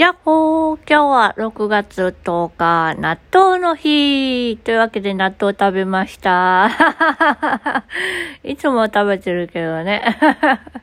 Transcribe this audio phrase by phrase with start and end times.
[0.00, 6.70] やっほー今日は6月10日、納豆の日というわけで納豆食べました。
[8.42, 10.16] いつも食べてるけどね。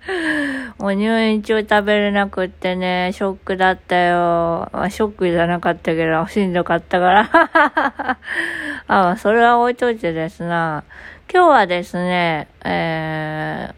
[0.76, 4.68] もう入院中食べれなくってね、ショックだったよ。
[4.74, 7.30] まあ、ショックじゃなかったけど、しんどかったから。
[8.86, 10.84] あ、それは置いといてですな。
[11.32, 13.70] 今日はですね、え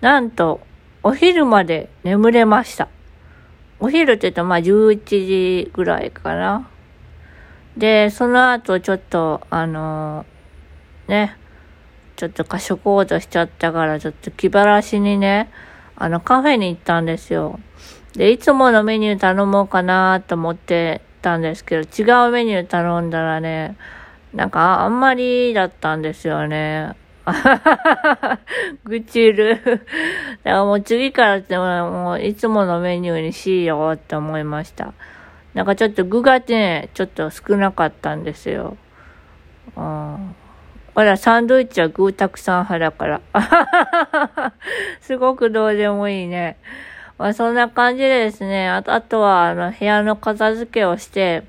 [0.00, 0.60] ー、なんと、
[1.02, 2.86] お昼まで眠れました。
[3.78, 6.68] お昼って言うとまあ11時ぐらいかな。
[7.76, 11.36] で、その後ちょっと、あのー、ね、
[12.16, 15.50] ちょっと過食おうとしちゃったから、ちょっと気晴らしにね、
[15.94, 17.60] あのカフェに行ったんですよ。
[18.14, 23.76] で、いつものメニュー頼もうかなと思ってたんですけど、違うメニュー頼んだらね、
[24.32, 26.94] なんかあんまりだったんですよね。
[28.84, 29.60] 愚痴る。
[29.64, 29.80] だか
[30.44, 34.92] らもう次からってもういつものメニューにしようって思いました。
[35.54, 38.76] なんかちょっと具がね、ちょっと少なかったんですよ。
[39.76, 40.34] うん。
[40.94, 44.52] ほら、サンドイッチは具たくさん派だから。
[45.00, 46.56] すごくどうでもいいね。
[47.18, 51.42] まあそんな感じでですね、あとあとはあの部屋の片付けをして、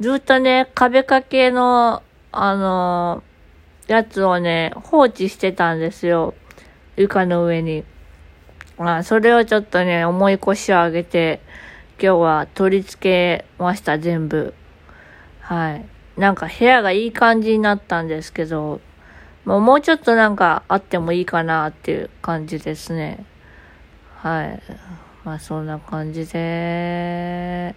[0.00, 3.22] ずっとね、壁掛けの、あの
[3.88, 6.34] やつをね、放置してたんですよ。
[6.96, 7.84] 床の上に。
[8.78, 11.40] まあ、それをちょっとね、重い腰を上げて、
[12.00, 14.54] 今日は取り付けました、全部。
[15.40, 15.84] はい。
[16.20, 18.80] なんか部屋がいい感じになったんですけど、
[19.44, 23.24] もうもうちょっとなんかあってもいいかなっていう感じですね。
[24.16, 24.62] はい。
[25.24, 27.74] まあそんな感じで、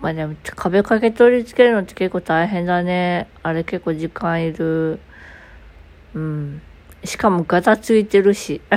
[0.00, 3.28] まあでも壁掛け取り付けるのって結構大変だね。
[3.42, 4.98] あれ結構時間いる。
[6.14, 6.62] うん。
[7.04, 8.60] しかもガタついてるし。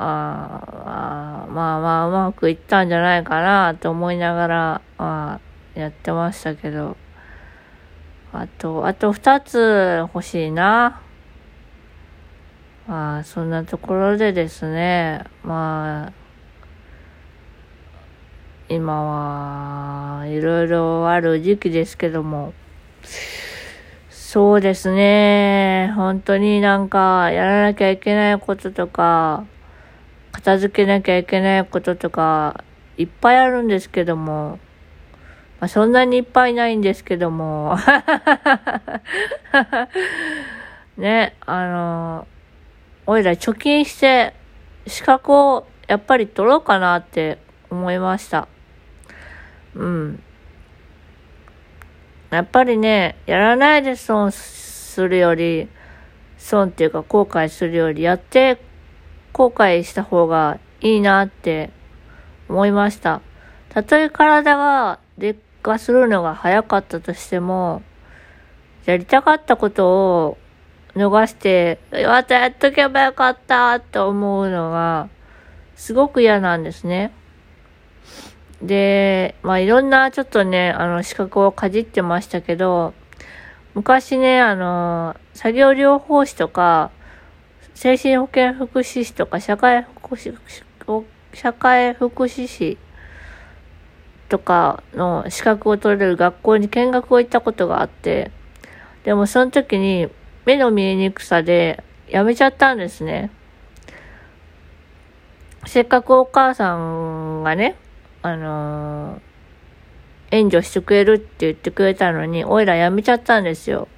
[0.00, 5.40] ああまあまあうまくいったんじゃないかなと思いながら、ま
[5.74, 6.96] あ、やってましたけど。
[8.32, 11.00] あと、あと二つ欲しいな。
[12.86, 16.12] まあ、そんなところでですね、まあ、
[18.70, 22.52] 今はいろいろある時期ですけども、
[24.10, 25.90] そうですね。
[25.96, 29.46] 本当になんかやらなきゃいけないこととか、
[30.32, 32.62] 片付けなきゃいけないこととか、
[32.98, 34.58] いっぱいあるんですけども、
[35.60, 37.74] まあ、そんなにいっぱいないんですけども、
[40.98, 42.26] ね、あの、
[43.06, 44.34] おいら貯金して
[44.86, 47.38] 資格をやっぱり取ろうかなって
[47.70, 48.46] 思いました。
[49.74, 50.22] うん。
[52.30, 55.68] やっぱりね、やらないで損するより、
[56.36, 58.60] 損っていうか後悔するより、やって
[59.32, 61.70] 後悔した方がいいなって
[62.48, 63.22] 思いました。
[63.70, 67.82] たとえ体が劣化するのが早かったとしても、
[68.84, 69.88] やりたかったこと
[70.26, 70.38] を
[70.94, 75.08] 逃して、またやっとけばよかったって思うのが、
[75.76, 77.12] すごく嫌なんですね。
[78.62, 82.94] で、まあいろんなちょっとね、あの資格をかじってましたけど、
[83.74, 86.90] 昔ね、あの、作業療法士とか、
[87.74, 90.36] 精神保健福祉士とか、社会福祉、
[91.32, 92.78] 社会福祉士
[94.28, 98.32] とかの資格を取れる学校に見学を行ったことがあって、
[99.04, 100.08] でもその時に
[100.44, 103.30] 目の見えにくさで辞めちゃったんですね。
[105.66, 107.76] せっかくお母さんがね、
[108.22, 109.20] あのー、
[110.30, 113.88] 援助してくれるって言ってくれたのに、おいら辞めちゃったんですよ。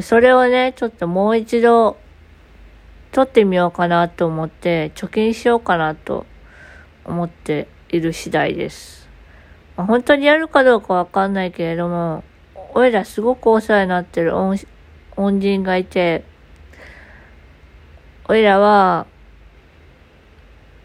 [0.00, 1.96] それをね、ちょっともう一度、
[3.12, 6.26] 取ってみようかなと思って、貯金しようかなと
[7.04, 9.08] 思っている次第です。
[9.76, 12.22] まあ、本当にやるかどうかわかんないけれども、
[12.72, 14.56] おいらすごくお世話になってる恩
[15.16, 16.24] 恩人がいて、
[18.28, 19.06] おいらは、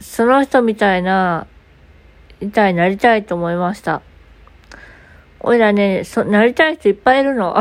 [0.01, 1.47] その人みたいな
[2.41, 4.01] みたいになりたいと思いました。
[5.39, 7.55] おいらね、そ、なりたい人いっぱいいるの。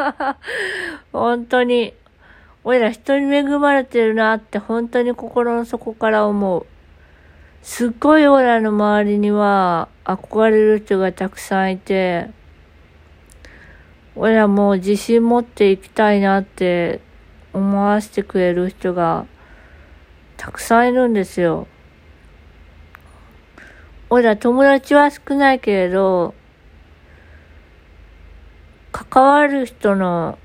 [1.12, 1.94] 本当に。
[2.62, 6.66] おいら人に恵まれてるなって本当に心の底から思う。
[7.62, 12.28] すっごいオーラの周りには憧れる人がたくさんいて、
[14.16, 17.00] 俺らもう自信持っていきたいなって
[17.52, 19.26] 思わせてくれる人が
[20.36, 21.66] たくさんいるんですよ。
[24.12, 26.34] 俺ら友達は少ないけれど、
[28.90, 30.36] 関わる人の、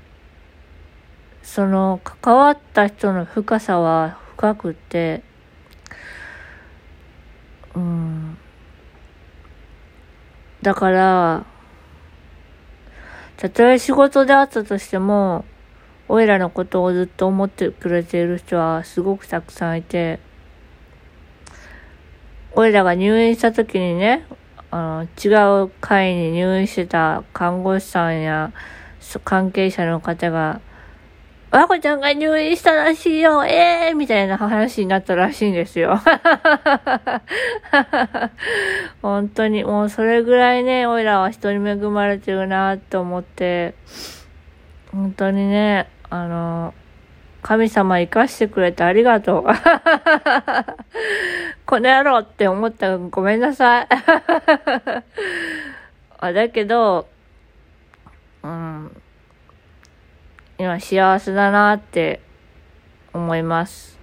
[1.42, 5.24] その、関わった人の深さは深くて、
[7.74, 8.38] うん。
[10.62, 11.44] だから、
[13.36, 15.44] たとえ仕事であったとしても、
[16.06, 20.20] 俺らのことをずっと思ってくれている人はすごくたくさんいて、
[22.58, 24.24] おいらが入院した時にね、
[24.70, 28.50] あの、違う会に入院してた看護師さんや
[29.24, 30.62] 関係者の方が、
[31.50, 36.00] わこちゃんが入院したらしいよええー、みたいな話になったらしいんですよ。
[39.02, 43.74] 本当に、もうそれぐらいね、おいらは人に恵まれてるなと思って、
[44.92, 46.72] 本当にね、あの、
[47.46, 49.44] 神様生かしてくれてありがとう。
[51.64, 53.86] この野郎って思ったらごめんなさい。
[56.18, 57.06] あだけど、
[58.42, 59.00] うん、
[60.58, 62.20] 今幸せだなって
[63.12, 63.96] 思います。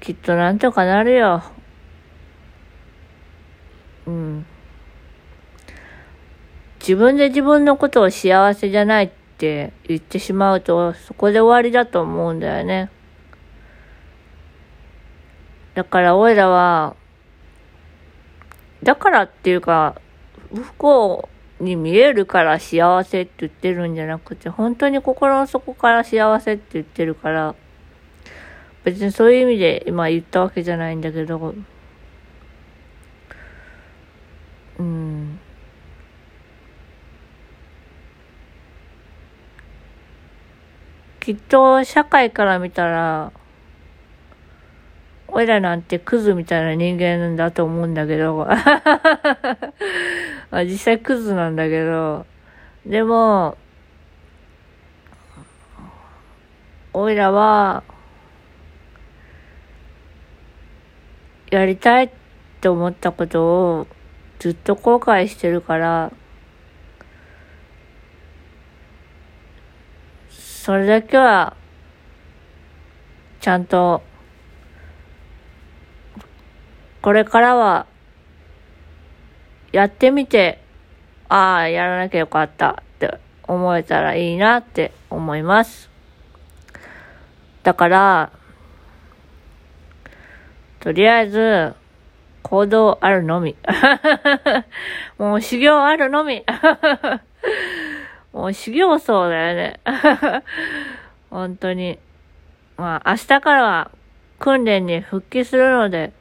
[0.00, 1.42] きっとなんとかなるよ。
[4.06, 4.46] うん。
[6.80, 12.90] 自分で自分のことを幸せじゃないってって言ってしまうと、そこで終わりだと思うんだよね。
[15.76, 16.96] だから、おいらは、
[18.82, 19.94] だからっていうか、
[20.52, 21.28] 不幸
[21.60, 27.54] に見えるから幸せって言ってるんじゃなくて、本当に心の底から幸せって言ってるから、
[28.82, 31.54] 別にそういう意味で今言ったわけじゃないんだけど、
[34.80, 35.38] うん。
[41.28, 43.32] きっと社会から見たら、
[45.26, 48.56] 俺らなんてクズみたいな人間なんだと思うんだけど、 ま
[50.50, 52.24] あ実際クズなんだけど、
[52.86, 53.58] でも、
[56.94, 57.82] 俺らは、
[61.50, 62.10] やりたいっ
[62.62, 63.86] て思ったことを
[64.38, 66.10] ずっと後悔してるから、
[70.68, 71.56] それだけは、
[73.40, 74.02] ちゃんと、
[77.00, 77.86] これからは、
[79.72, 80.62] やってみて、
[81.30, 85.88] ああ、やらなきゃよかったって思えたらいいなって思います。
[87.62, 88.32] だから、
[90.80, 91.74] とりあえず、
[92.42, 93.56] 行動あるのみ。
[95.16, 96.44] もう修行あるのみ。
[98.32, 99.80] もう修行僧だよね。
[101.30, 101.98] 本当に。
[102.76, 103.90] まあ、明日からは
[104.38, 106.12] 訓練に復帰するので、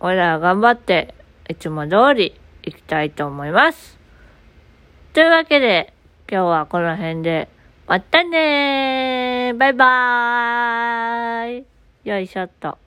[0.00, 1.14] 俺らは頑張って、
[1.48, 3.98] いつも通り行きたいと思います。
[5.12, 5.92] というわけで、
[6.30, 7.48] 今日はこの辺で、
[7.86, 11.64] またねーバイバーイ
[12.08, 12.85] よいしょっと。